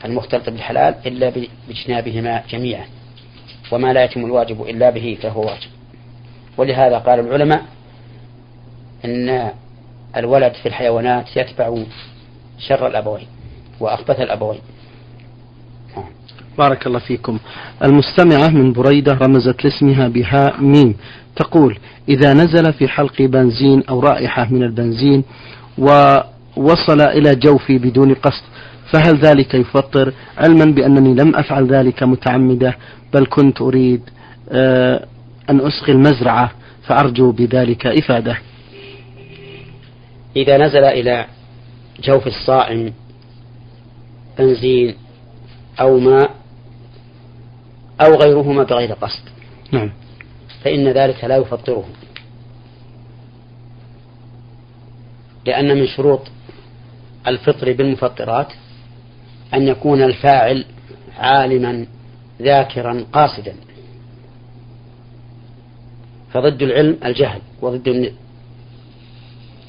المختلط 0.06 0.50
بالحلال 0.50 0.96
إلا 1.06 1.34
باجتنابهما 1.68 2.44
جميعا 2.50 2.86
وما 3.72 3.94
لا 3.94 4.04
يتم 4.04 4.26
الواجب 4.26 4.62
إلا 4.62 4.90
به 4.90 5.18
فهو 5.22 5.42
واجب. 5.42 5.70
ولهذا 6.58 6.98
قال 6.98 7.20
العلماء 7.20 7.66
أن 9.06 9.52
الولد 10.18 10.54
في 10.54 10.66
الحيوانات 10.66 11.38
يتبع 11.38 11.84
شر 12.60 12.88
الأبوين 12.88 13.28
وأخبث 13.80 14.20
الأبوين. 14.20 14.60
بارك 16.58 16.88
الله 16.88 17.00
فيكم. 17.00 17.40
المستمعة 17.84 18.48
من 18.48 18.74
بريدة 18.74 19.14
رمزت 19.14 19.64
لاسمها 19.64 20.08
بهاء 20.08 20.62
ميم. 20.62 20.96
تقول 21.36 21.78
إذا 22.10 22.34
نزل 22.34 22.74
في 22.74 22.88
حلق 22.88 23.22
بنزين 23.22 23.84
أو 23.90 24.00
رائحة 24.00 24.48
من 24.52 24.64
البنزين 24.64 25.24
ووصل 25.78 27.02
إلى 27.02 27.36
جوفي 27.36 27.78
بدون 27.78 28.14
قصد 28.14 28.44
فهل 28.92 29.18
ذلك 29.18 29.54
يفطر؟ 29.54 30.14
علما 30.38 30.66
بأنني 30.66 31.14
لم 31.14 31.36
أفعل 31.36 31.68
ذلك 31.68 32.04
متعمدة 32.04 32.76
بل 33.14 33.26
كنت 33.26 33.62
أريد 33.62 34.02
آه، 34.50 35.06
أن 35.50 35.62
أسقي 35.62 35.92
المزرعة 35.92 36.52
فأرجو 36.88 37.32
بذلك 37.32 37.88
إفادة. 37.88 38.38
إذا 40.36 40.58
نزل 40.58 40.84
إلى 40.84 41.26
جوف 42.04 42.28
الصائم 42.28 42.94
بنزين 44.40 44.96
أو 45.80 46.00
ماء 46.00 46.45
أو 48.02 48.16
غيرهما 48.16 48.64
بغير 48.64 48.94
قصد. 48.94 49.24
نعم. 49.72 49.92
فإن 50.64 50.88
ذلك 50.88 51.24
لا 51.24 51.38
يفطره. 51.38 51.86
لأن 55.46 55.78
من 55.78 55.88
شروط 55.88 56.22
الفطر 57.28 57.74
بالمفطرات 57.74 58.54
أن 59.54 59.68
يكون 59.68 60.04
الفاعل 60.04 60.66
عالما 61.18 61.86
ذاكرا 62.42 63.06
قاصدا. 63.14 63.56
فضد 66.34 66.62
العلم 66.62 66.98
الجهل 67.06 67.42
وضد 67.62 68.14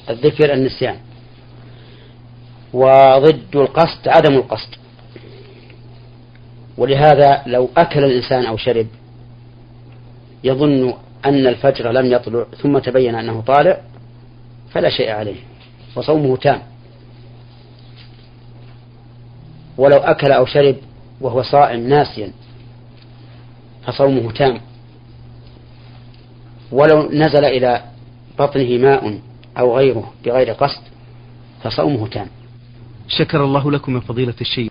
الذكر 0.09 0.53
النسيان. 0.53 0.97
وضد 2.73 3.55
القصد 3.55 4.07
عدم 4.07 4.35
القصد. 4.35 4.75
ولهذا 6.77 7.43
لو 7.45 7.69
أكل 7.77 8.03
الإنسان 8.03 8.45
أو 8.45 8.57
شرب 8.57 8.87
يظن 10.43 10.93
أن 11.25 11.47
الفجر 11.47 11.91
لم 11.91 12.05
يطلع 12.11 12.45
ثم 12.61 12.77
تبين 12.77 13.15
أنه 13.15 13.41
طالع 13.41 13.81
فلا 14.71 14.89
شيء 14.89 15.11
عليه 15.11 15.39
وصومه 15.95 16.37
تام. 16.37 16.61
ولو 19.77 19.97
أكل 19.97 20.31
أو 20.31 20.45
شرب 20.45 20.75
وهو 21.21 21.43
صائم 21.43 21.89
ناسيا 21.89 22.31
فصومه 23.85 24.31
تام. 24.31 24.61
ولو 26.71 27.09
نزل 27.11 27.45
إلى 27.45 27.83
بطنه 28.39 28.77
ماء 28.77 29.19
أو 29.59 29.77
غيره 29.77 30.13
بغير 30.25 30.51
قصد 30.51 30.81
فصومه 31.63 32.07
تام. 32.07 32.27
شكر 33.07 33.43
الله 33.43 33.71
لكم 33.71 33.95
يا 33.95 33.99
فضيلة 33.99 34.35
الشيخ. 34.41 34.65